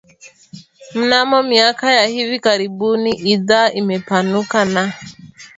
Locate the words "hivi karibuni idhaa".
2.05-3.71